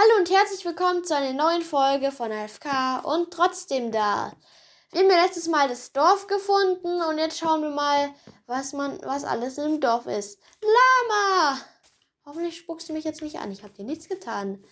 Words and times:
Hallo 0.00 0.20
und 0.20 0.30
herzlich 0.30 0.64
willkommen 0.64 1.02
zu 1.02 1.16
einer 1.16 1.32
neuen 1.32 1.62
Folge 1.62 2.12
von 2.12 2.30
AFK 2.30 3.04
und 3.04 3.32
trotzdem 3.32 3.90
da. 3.90 4.32
Wir 4.92 5.00
haben 5.00 5.10
ja 5.10 5.24
letztes 5.24 5.48
Mal 5.48 5.66
das 5.68 5.92
Dorf 5.92 6.28
gefunden 6.28 7.02
und 7.02 7.18
jetzt 7.18 7.36
schauen 7.36 7.62
wir 7.62 7.70
mal, 7.70 8.14
was 8.46 8.72
man, 8.72 9.00
was 9.02 9.24
alles 9.24 9.58
im 9.58 9.80
Dorf 9.80 10.06
ist. 10.06 10.38
Lama! 10.62 11.58
Hoffentlich 12.24 12.58
spuckst 12.58 12.88
du 12.88 12.92
mich 12.92 13.02
jetzt 13.02 13.22
nicht 13.22 13.40
an. 13.40 13.50
Ich 13.50 13.64
habe 13.64 13.74
dir 13.74 13.84
nichts 13.84 14.08
getan. 14.08 14.64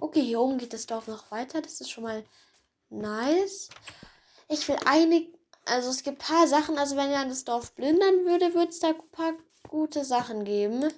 Okay, 0.00 0.22
hier 0.22 0.40
oben 0.40 0.58
geht 0.58 0.72
das 0.72 0.86
Dorf 0.86 1.06
noch 1.06 1.30
weiter. 1.30 1.62
Das 1.62 1.80
ist 1.80 1.92
schon 1.92 2.02
mal 2.02 2.24
nice. 2.88 3.68
Ich 4.48 4.66
will 4.66 4.78
eine, 4.86 5.28
also 5.66 5.90
es 5.90 6.02
gibt 6.02 6.20
ein 6.20 6.36
paar 6.36 6.48
Sachen. 6.48 6.78
Also 6.78 6.96
wenn 6.96 7.12
ihr 7.12 7.24
das 7.26 7.44
Dorf 7.44 7.76
plündern 7.76 8.26
würde, 8.26 8.54
würde 8.54 8.70
es 8.70 8.80
da 8.80 8.88
ein 8.88 9.10
paar 9.12 9.34
gute 9.68 10.04
Sachen 10.04 10.44
geben. 10.44 10.92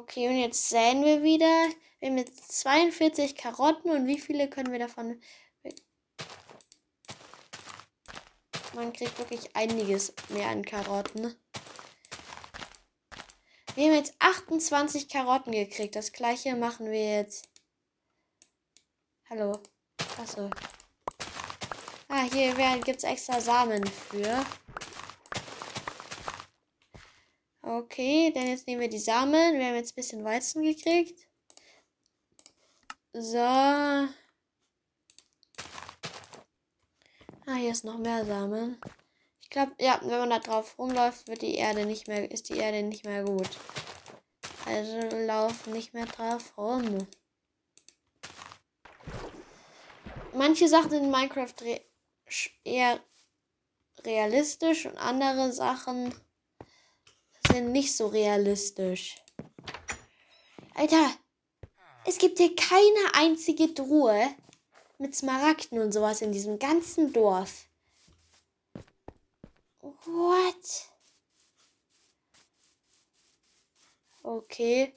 Okay, 0.00 0.28
und 0.28 0.38
jetzt 0.38 0.70
säen 0.70 1.04
wir 1.04 1.22
wieder. 1.22 1.68
Wir 1.98 2.08
haben 2.08 2.16
jetzt 2.16 2.50
42 2.60 3.36
Karotten 3.36 3.90
und 3.90 4.06
wie 4.06 4.18
viele 4.18 4.48
können 4.48 4.72
wir 4.72 4.78
davon 4.78 5.20
Man 8.72 8.94
kriegt 8.94 9.18
wirklich 9.18 9.54
einiges 9.54 10.14
mehr 10.30 10.48
an 10.48 10.64
Karotten. 10.64 11.34
Wir 13.74 13.88
haben 13.88 13.94
jetzt 13.94 14.14
28 14.20 15.10
Karotten 15.10 15.52
gekriegt. 15.52 15.94
Das 15.94 16.12
gleiche 16.12 16.56
machen 16.56 16.90
wir 16.90 17.18
jetzt. 17.18 17.50
Hallo. 19.28 19.60
Achso. 20.18 20.48
Ah, 22.08 22.22
hier 22.32 22.54
gibt 22.78 22.98
es 22.98 23.04
extra 23.04 23.38
Samen 23.38 23.86
für. 23.86 24.46
Okay, 27.72 28.32
dann 28.34 28.48
jetzt 28.48 28.66
nehmen 28.66 28.80
wir 28.80 28.88
die 28.88 28.98
Samen. 28.98 29.56
Wir 29.56 29.66
haben 29.66 29.76
jetzt 29.76 29.92
ein 29.92 29.94
bisschen 29.94 30.24
Weizen 30.24 30.64
gekriegt. 30.64 31.28
So. 33.12 33.38
Ah, 33.38 34.08
hier 37.54 37.70
ist 37.70 37.84
noch 37.84 37.98
mehr 37.98 38.24
Samen. 38.24 38.80
Ich 39.40 39.50
glaube, 39.50 39.70
ja, 39.78 40.00
wenn 40.02 40.18
man 40.18 40.30
da 40.30 40.40
drauf 40.40 40.80
rumläuft, 40.80 41.28
wird 41.28 41.42
die 41.42 41.54
Erde 41.54 41.86
nicht 41.86 42.08
mehr, 42.08 42.28
ist 42.28 42.48
die 42.48 42.56
Erde 42.56 42.82
nicht 42.82 43.04
mehr 43.04 43.22
gut. 43.22 43.50
Also 44.66 44.98
laufen 45.18 45.72
nicht 45.72 45.94
mehr 45.94 46.06
drauf 46.06 46.58
rum. 46.58 47.06
Manche 50.34 50.66
Sachen 50.66 50.92
in 50.92 51.10
Minecraft 51.12 51.54
re 51.60 51.80
eher 52.64 52.98
realistisch 54.04 54.86
und 54.86 54.96
andere 54.96 55.52
Sachen 55.52 56.12
sind 57.52 57.72
nicht 57.72 57.94
so 57.94 58.06
realistisch. 58.06 59.16
Alter, 60.74 61.10
es 62.06 62.18
gibt 62.18 62.38
hier 62.38 62.54
keine 62.56 63.14
einzige 63.14 63.74
Truhe 63.74 64.28
mit 64.98 65.14
Smaragden 65.14 65.78
und 65.78 65.92
sowas 65.92 66.22
in 66.22 66.32
diesem 66.32 66.58
ganzen 66.58 67.12
Dorf. 67.12 67.66
What? 69.82 70.90
Okay. 74.22 74.94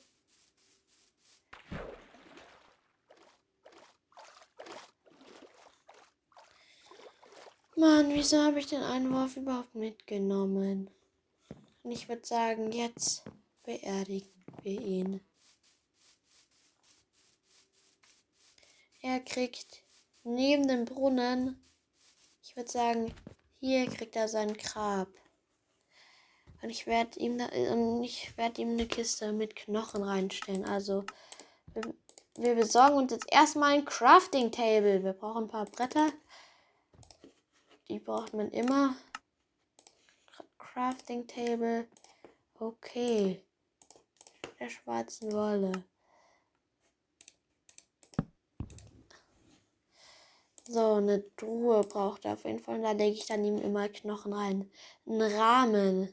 Mann, 7.76 8.14
wieso 8.14 8.38
habe 8.42 8.60
ich 8.60 8.68
den 8.68 8.84
Einwurf 8.84 9.36
überhaupt 9.36 9.74
mitgenommen? 9.74 10.90
Und 11.84 11.92
ich 11.92 12.08
würde 12.08 12.26
sagen, 12.26 12.72
jetzt 12.72 13.24
beerdigen 13.64 14.46
wir 14.64 14.82
ihn. 14.82 15.22
Er 19.02 19.20
kriegt 19.20 19.84
neben 20.24 20.68
dem 20.68 20.86
Brunnen, 20.86 21.62
ich 22.42 22.56
würde 22.56 22.72
sagen, 22.72 23.14
hier 23.60 23.88
kriegt 23.88 24.16
er 24.16 24.30
sein 24.30 24.54
Grab. 24.54 25.10
Und 26.62 26.70
ich 26.70 26.88
werde 26.88 27.20
ihm 27.20 27.38
da, 27.38 27.50
ihm 27.50 28.70
eine 28.70 28.88
Kiste 28.88 29.34
mit 29.34 29.58
Knochen 29.58 30.04
reinstellen. 30.04 30.64
Also 30.64 31.06
wir, 31.74 31.94
wir 32.36 32.56
besorgen 32.56 32.96
uns 32.96 33.12
jetzt 33.12 33.30
erstmal 33.30 33.74
ein 33.74 33.84
Crafting 33.84 34.52
Table. 34.52 35.04
Wir 35.04 35.12
brauchen 35.12 35.44
ein 35.44 35.50
paar 35.50 35.66
Bretter. 35.66 36.14
Die 37.90 38.00
braucht 38.00 38.34
man 38.34 38.50
immer. 38.52 38.96
Crafting 40.74 41.28
Table. 41.28 41.88
Okay. 42.60 43.44
Der 44.60 44.70
schwarzen 44.72 45.32
Wolle. 45.32 45.72
So, 50.66 50.94
eine 50.96 51.24
Truhe 51.36 51.84
braucht 51.84 52.26
er 52.26 52.34
auf 52.34 52.46
jeden 52.46 52.58
Fall. 52.58 52.78
Und 52.78 52.84
da 52.84 52.92
lege 52.94 53.16
ich 53.16 53.28
dann 53.28 53.46
ihm 53.46 53.60
immer 53.60 53.88
Knochen 53.88 54.34
rein. 54.34 54.72
Ein 55.06 55.22
Rahmen. 55.22 56.12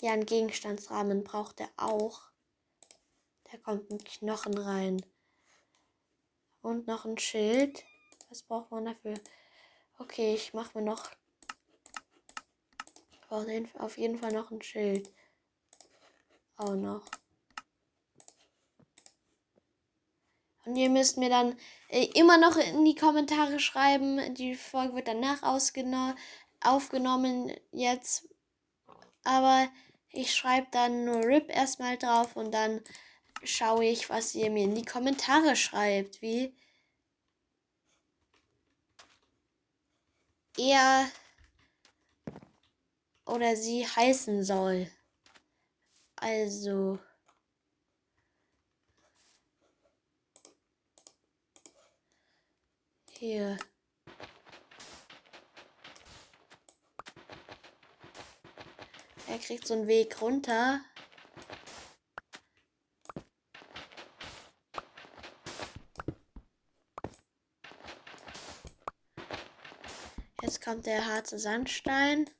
Ja, 0.00 0.12
ein 0.12 0.26
Gegenstandsrahmen 0.26 1.24
braucht 1.24 1.58
er 1.58 1.70
auch. 1.76 2.20
Da 3.50 3.58
kommt 3.58 3.90
ein 3.90 3.98
Knochen 3.98 4.58
rein. 4.58 5.04
Und 6.62 6.86
noch 6.86 7.04
ein 7.04 7.18
Schild. 7.18 7.82
Was 8.28 8.42
braucht 8.42 8.70
man 8.70 8.84
dafür? 8.84 9.14
Okay, 9.98 10.34
ich 10.36 10.54
mache 10.54 10.78
mir 10.78 10.84
noch 10.84 11.10
brauche 13.28 13.64
auf 13.78 13.98
jeden 13.98 14.18
Fall 14.18 14.32
noch 14.32 14.50
ein 14.50 14.62
Schild. 14.62 15.10
Auch 16.56 16.74
noch. 16.74 17.02
Und 20.64 20.76
ihr 20.76 20.90
müsst 20.90 21.16
mir 21.16 21.28
dann 21.28 21.56
äh, 21.88 22.06
immer 22.14 22.38
noch 22.38 22.56
in 22.56 22.84
die 22.84 22.96
Kommentare 22.96 23.60
schreiben. 23.60 24.34
Die 24.34 24.56
Folge 24.56 24.96
wird 24.96 25.08
danach 25.08 25.42
aufgenommen 26.60 27.52
jetzt. 27.70 28.28
Aber 29.22 29.68
ich 30.10 30.34
schreibe 30.34 30.66
dann 30.72 31.04
nur 31.04 31.24
RIP 31.24 31.50
erstmal 31.50 31.96
drauf 31.98 32.36
und 32.36 32.52
dann 32.52 32.82
schaue 33.44 33.84
ich, 33.84 34.10
was 34.10 34.34
ihr 34.34 34.50
mir 34.50 34.64
in 34.64 34.74
die 34.74 34.84
Kommentare 34.84 35.54
schreibt. 35.54 36.20
Wie 36.20 36.52
er 40.56 41.08
oder 43.26 43.56
sie 43.56 43.86
heißen 43.86 44.44
soll. 44.44 44.90
Also. 46.16 46.98
Hier. 53.10 53.58
Er 59.26 59.38
kriegt 59.38 59.66
so 59.66 59.74
einen 59.74 59.86
Weg 59.86 60.20
runter. 60.22 60.80
Jetzt 70.42 70.62
kommt 70.62 70.86
der 70.86 71.04
harte 71.06 71.38
Sandstein. 71.38 72.30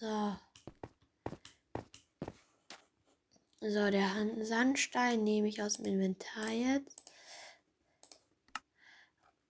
So, 0.00 0.36
der 3.60 4.08
Sandstein 4.42 5.24
nehme 5.24 5.48
ich 5.48 5.60
aus 5.60 5.74
dem 5.74 5.86
Inventar 5.86 6.50
jetzt. 6.50 7.02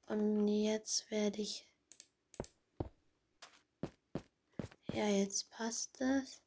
Und 0.06 0.48
jetzt 0.48 1.10
werde 1.10 1.42
ich... 1.42 1.66
Ja, 4.94 5.06
jetzt 5.06 5.50
passt 5.50 6.00
es. 6.00 6.40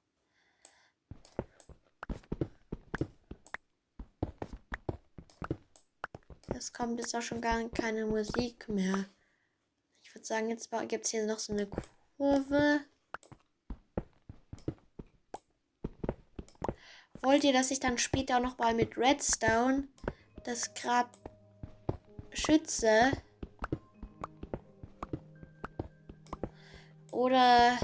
Es 6.48 6.74
kommt 6.74 7.00
jetzt 7.00 7.15
auch 7.15 7.21
schon 7.21 7.39
gar 7.39 7.69
keine 7.69 8.07
Musik 8.07 8.68
mehr. 8.68 9.06
Ich 10.01 10.13
würde 10.15 10.25
sagen, 10.25 10.50
jetzt 10.50 10.71
gibt 10.88 11.06
es 11.06 11.12
hier 11.12 11.27
noch 11.27 11.39
so 11.39 11.53
eine 11.53 11.69
Kurve. 12.18 12.81
Wollt 17.31 17.45
ihr, 17.45 17.54
dass 17.54 17.72
ich 17.72 17.80
dann 17.80 17.98
später 17.98 18.42
noch 18.42 18.57
mal 18.57 18.74
mit 18.74 18.98
Redstone 18.98 19.88
das 20.44 20.74
Grab 20.74 21.18
schütze? 22.33 23.10
Oder 27.10 27.78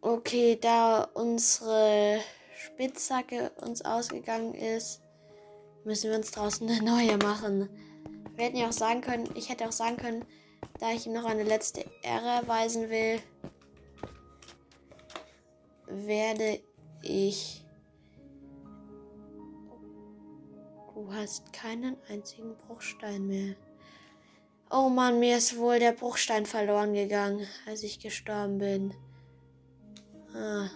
Okay, 0.00 0.56
da 0.62 1.02
unsere 1.14 2.20
Spitzhacke 2.56 3.50
uns 3.62 3.82
ausgegangen 3.82 4.54
ist, 4.54 5.00
müssen 5.84 6.10
wir 6.10 6.16
uns 6.16 6.30
draußen 6.30 6.70
eine 6.70 6.84
neue 6.84 7.16
machen. 7.16 7.68
Wir 8.36 8.44
hätten 8.44 8.58
ja 8.58 8.68
auch 8.68 8.72
sagen 8.72 9.00
können, 9.00 9.28
ich 9.34 9.48
hätte 9.48 9.66
auch 9.66 9.72
sagen 9.72 9.96
können, 9.96 10.24
da 10.78 10.92
ich 10.92 11.04
ihm 11.06 11.14
noch 11.14 11.24
eine 11.24 11.42
letzte 11.42 11.84
Ehre 12.02 12.28
erweisen 12.28 12.90
will, 12.90 13.20
werde 16.04 16.60
ich. 17.02 17.64
Du 20.94 21.12
hast 21.12 21.52
keinen 21.52 21.96
einzigen 22.08 22.56
Bruchstein 22.66 23.26
mehr. 23.26 23.54
Oh 24.70 24.88
Mann, 24.88 25.20
mir 25.20 25.36
ist 25.36 25.56
wohl 25.56 25.78
der 25.78 25.92
Bruchstein 25.92 26.44
verloren 26.44 26.92
gegangen, 26.92 27.46
als 27.66 27.84
ich 27.84 28.00
gestorben 28.00 28.58
bin. 28.58 28.94
Ah. 30.34 30.68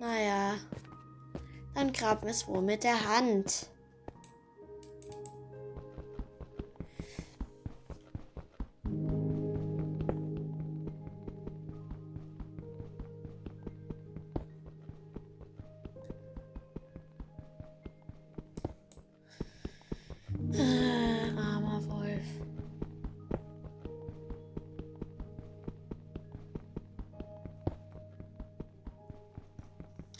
Naja. 0.00 0.54
Dann 1.74 1.92
graben 1.92 2.22
wir 2.22 2.30
es 2.30 2.48
wohl 2.48 2.62
mit 2.62 2.82
der 2.82 3.08
Hand. 3.08 3.70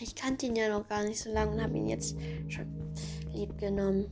Ich 0.01 0.15
kannte 0.15 0.47
ihn 0.47 0.55
ja 0.57 0.69
noch 0.69 0.87
gar 0.89 1.03
nicht 1.05 1.21
so 1.21 1.33
lange 1.33 1.53
und 1.53 1.63
habe 1.63 1.77
ihn 1.77 1.89
jetzt 1.89 2.17
schon 2.49 2.67
lieb 3.33 3.59
genommen. 3.59 4.07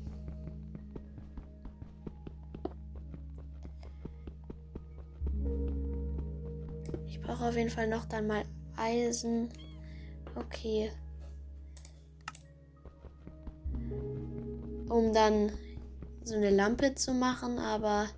Ich 7.07 7.21
brauche 7.21 7.47
auf 7.47 7.57
jeden 7.57 7.71
Fall 7.71 7.89
noch 7.89 8.05
dann 8.07 8.27
mal 8.27 8.45
Eisen. 8.77 9.49
Okay. 10.35 10.91
Um 14.89 15.13
dann 15.13 15.53
so 16.25 16.35
eine 16.35 16.51
Lampe 16.51 16.95
zu 16.95 17.13
machen, 17.13 17.59
aber 17.59 18.09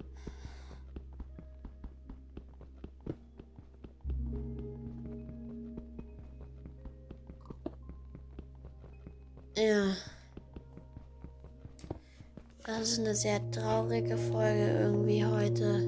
Das 12.79 12.91
ist 12.91 13.01
eine 13.01 13.15
sehr 13.17 13.41
traurige 13.51 14.17
Folge 14.17 14.79
irgendwie 14.83 15.27
heute. 15.27 15.83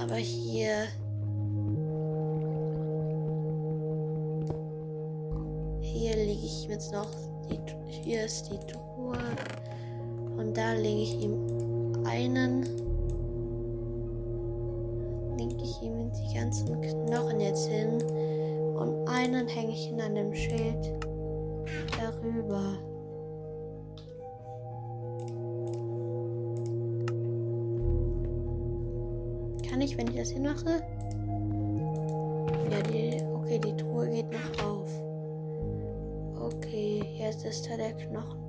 Aber 0.00 0.14
hier. 0.14 0.86
Hier 5.82 6.16
lege 6.16 6.40
ich 6.42 6.66
jetzt 6.68 6.90
noch. 6.90 7.10
Die, 7.50 7.60
hier 7.86 8.24
ist 8.24 8.50
die 8.50 8.58
Truhe. 8.66 9.18
Und 10.38 10.56
da 10.56 10.72
lege 10.72 11.02
ich 11.02 11.20
ihm 11.20 12.06
einen. 12.06 12.62
Lege 15.36 15.62
ich 15.62 15.82
ihm 15.82 16.10
die 16.10 16.34
ganzen 16.34 16.80
Knochen 16.80 17.40
jetzt 17.40 17.68
hin 17.68 18.02
und 18.74 19.06
einen 19.06 19.46
hänge 19.48 19.72
ich 19.72 19.90
in 19.90 20.00
einem 20.00 20.34
Schild 20.34 20.94
darüber. 22.00 22.78
Ich, 29.94 29.98
wenn 29.98 30.08
ich 30.08 30.16
das 30.16 30.30
hier 30.30 30.40
mache? 30.40 30.82
Ja, 32.68 32.82
die, 32.82 33.22
okay, 33.32 33.60
die 33.60 33.76
Truhe 33.76 34.10
geht 34.10 34.26
noch 34.32 34.64
auf. 34.64 34.90
Okay, 36.40 37.04
jetzt 37.16 37.44
ist 37.44 37.70
da 37.70 37.76
der 37.76 37.92
Knochen 37.92 38.43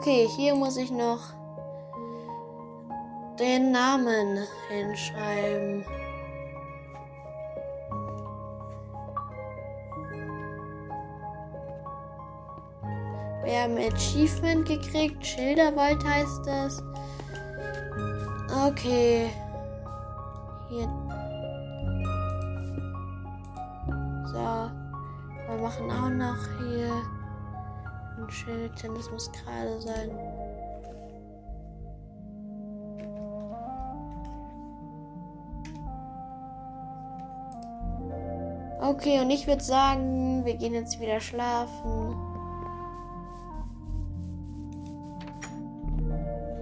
Okay, 0.00 0.28
hier 0.28 0.54
muss 0.54 0.76
ich 0.76 0.92
noch 0.92 1.18
den 3.36 3.72
Namen 3.72 4.38
hinschreiben. 4.68 5.84
Wir 13.42 13.62
haben 13.62 13.76
Achievement 13.76 14.68
gekriegt. 14.68 15.26
Schilderwald 15.26 16.04
heißt 16.04 16.46
das. 16.46 16.80
Okay. 18.68 19.30
Hier. 20.68 20.88
So. 24.26 24.70
Wir 25.48 25.58
machen 25.60 25.90
auch 25.90 26.08
noch 26.08 26.38
hier 26.60 27.17
ein 28.18 28.30
Schild, 28.30 28.82
denn 28.82 28.94
es 28.96 29.10
muss 29.10 29.30
gerade 29.32 29.80
sein. 29.80 30.10
Okay, 38.80 39.20
und 39.20 39.30
ich 39.30 39.46
würde 39.46 39.62
sagen, 39.62 40.44
wir 40.44 40.54
gehen 40.56 40.74
jetzt 40.74 41.00
wieder 41.00 41.20
schlafen. 41.20 42.16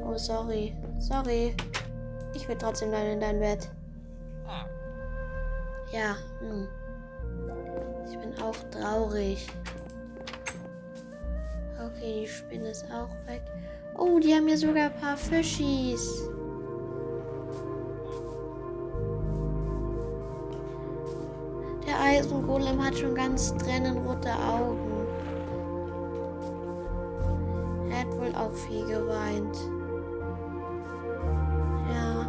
Oh, 0.04 0.16
sorry. 0.16 0.74
Sorry. 0.98 1.54
Ich 2.34 2.48
will 2.48 2.56
trotzdem 2.58 2.90
dann 2.90 3.06
in 3.06 3.20
dein 3.20 3.38
Bett. 3.38 3.70
Ja, 5.92 6.16
hm. 6.40 6.68
Ich 8.10 8.18
bin 8.18 8.42
auch 8.42 8.56
traurig. 8.70 9.46
Okay, 11.96 12.20
die 12.22 12.28
Spinne 12.28 12.68
ist 12.68 12.84
auch 12.92 13.08
weg. 13.26 13.42
Oh, 13.96 14.18
die 14.18 14.34
haben 14.34 14.48
ja 14.48 14.56
sogar 14.56 14.84
ein 14.84 14.94
paar 15.00 15.16
Fischis. 15.16 16.28
Der 21.86 22.00
Eisengolem 22.00 22.84
hat 22.84 22.98
schon 22.98 23.14
ganz 23.14 23.56
tränenrote 23.56 24.30
Augen. 24.30 25.06
Er 27.90 28.00
hat 28.00 28.18
wohl 28.18 28.34
auch 28.34 28.52
viel 28.52 28.84
geweint. 28.84 29.56
Ja. 31.94 32.26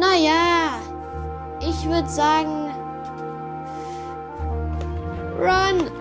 Naja, 0.00 0.80
ich 1.60 1.88
würde 1.88 2.08
sagen, 2.08 2.72
run! 5.38 5.97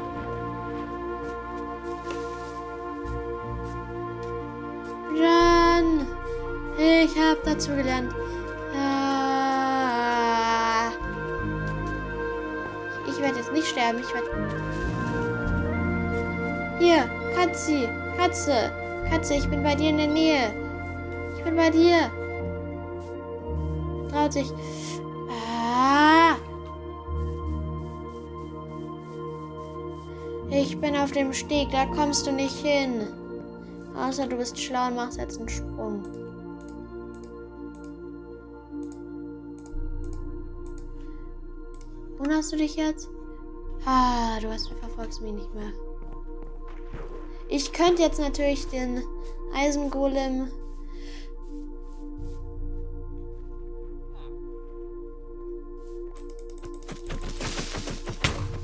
Habe 7.27 7.39
dazu 7.43 7.71
gelernt. 7.75 8.13
Äh, 8.73 9.17
ich 13.09 13.19
werde 13.19 13.37
jetzt 13.37 13.51
nicht 13.51 13.67
sterben. 13.67 13.99
Ich 13.99 14.13
werde. 14.13 14.27
Hier, 16.79 17.09
Katze, 17.35 17.89
Katze, 18.17 18.71
Katze, 19.09 19.33
ich 19.35 19.49
bin 19.49 19.63
bei 19.63 19.75
dir 19.75 19.89
in 19.89 19.97
der 19.97 20.07
Nähe. 20.07 20.53
Ich 21.37 21.43
bin 21.43 21.55
bei 21.55 21.69
dir. 21.69 22.11
Traut 24.11 24.33
sich. 24.33 24.51
Ah. 25.49 26.35
Ich 30.49 30.79
bin 30.79 30.95
auf 30.95 31.11
dem 31.11 31.33
Steg, 31.33 31.71
da 31.71 31.85
kommst 31.85 32.25
du 32.27 32.31
nicht 32.31 32.65
hin. 32.65 33.07
Außer 33.95 34.27
du 34.27 34.37
bist 34.37 34.59
schlau 34.59 34.87
und 34.87 34.95
machst 34.95 35.17
jetzt 35.17 35.39
einen 35.39 35.49
Sprung. 35.49 36.03
Wunderst 42.27 42.51
du 42.51 42.57
dich 42.57 42.75
jetzt? 42.75 43.07
Ah, 43.85 44.37
du 44.41 44.51
hast, 44.51 44.67
verfolgst 44.67 45.21
mich 45.21 45.31
nicht 45.31 45.55
mehr. 45.55 45.71
Ich 47.47 47.71
könnte 47.71 48.01
jetzt 48.01 48.19
natürlich 48.19 48.67
den 48.67 49.01
Eisengolem 49.55 50.51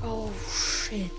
Oh, 0.06 0.28
shit. 0.46 1.10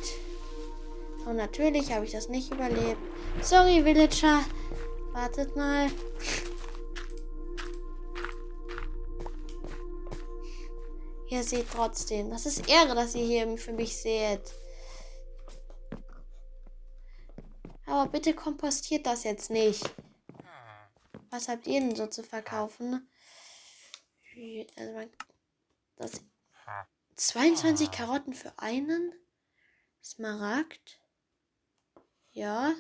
Und 1.25 1.38
natürlich 1.38 1.92
habe 1.92 2.06
ich 2.06 2.12
das 2.12 2.30
nicht 2.30 2.54
überlebt. 2.54 3.02
Sorry, 3.42 3.84
Villager. 3.84 4.42
Wartet 5.14 5.56
mal. 5.56 5.88
Ihr 11.36 11.44
seht 11.44 11.70
trotzdem. 11.70 12.30
Das 12.30 12.46
ist 12.46 12.70
Ehre, 12.70 12.96
dass 12.96 13.13
ihr 13.13 13.25
hier 13.25 13.58
für 13.58 13.74
mich 13.74 13.98
seht. 13.98 14.54
Aber 17.86 18.10
bitte 18.10 18.34
kompostiert 18.34 19.06
das 19.06 19.25
jetzt 19.25 19.50
nicht. 19.50 19.84
Was 21.32 21.50
habt 21.50 21.68
ihr 21.68 21.82
denn 21.82 21.94
so 21.94 22.08
zu 22.08 22.24
verkaufen? 22.24 23.10
Also 24.77 25.10
das 25.98 26.22
22 27.18 27.92
Karotten 27.92 28.34
für 28.34 28.54
einen? 28.56 29.13
Smaragd? 30.01 31.01
Ja, 32.32 32.74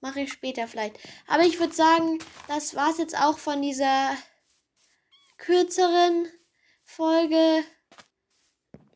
mache 0.00 0.20
ich 0.20 0.32
später 0.32 0.66
vielleicht. 0.66 0.98
Aber 1.26 1.42
ich 1.42 1.60
würde 1.60 1.74
sagen, 1.74 2.20
das 2.48 2.74
war 2.74 2.88
es 2.88 2.96
jetzt 2.96 3.18
auch 3.18 3.36
von 3.36 3.60
dieser 3.60 4.16
kürzeren 5.36 6.26
Folge. 6.84 7.62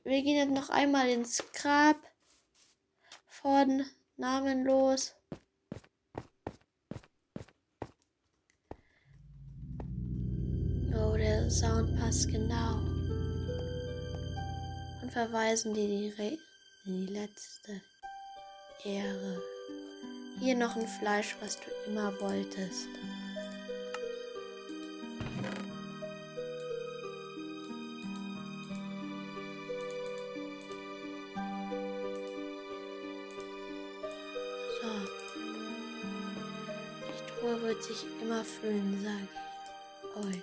Wir 0.06 0.22
gehen 0.22 0.36
jetzt 0.36 0.52
noch 0.52 0.70
einmal 0.70 1.08
ins 1.08 1.42
Grab 1.52 1.96
von 3.26 3.84
Namenlos. 4.16 5.16
Oh, 10.94 11.16
der 11.16 11.50
Sound 11.50 11.98
passt 11.98 12.28
genau. 12.28 12.76
Und 15.02 15.10
verweisen 15.10 15.74
die 15.74 15.88
die, 15.88 16.08
Re 16.10 16.38
die 16.84 17.06
letzte 17.06 17.82
Ehre. 18.84 19.42
Hier 20.38 20.54
noch 20.54 20.76
ein 20.76 20.86
Fleisch, 20.86 21.34
was 21.40 21.58
du 21.58 21.68
immer 21.90 22.12
wolltest. 22.20 22.90
Truhe 37.38 37.62
wird 37.62 37.82
sich 37.82 38.04
immer 38.22 38.44
füllen, 38.44 39.02
sage 39.02 39.28
ich 40.02 40.36
euch. 40.36 40.42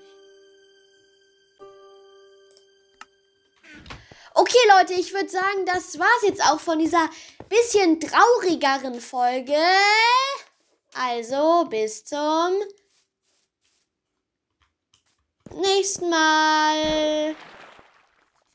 Okay, 4.36 4.58
Leute, 4.78 4.94
ich 4.94 5.14
würde 5.14 5.30
sagen, 5.30 5.66
das 5.66 6.00
war's 6.00 6.24
jetzt 6.24 6.44
auch 6.44 6.60
von 6.60 6.80
dieser 6.80 7.10
bisschen 7.50 8.00
traurigeren 8.00 9.00
Folge. 9.00 9.58
Also, 10.94 11.66
bis 11.70 12.04
zum 12.04 12.54
nächsten 15.52 16.10
Mal. 16.10 17.36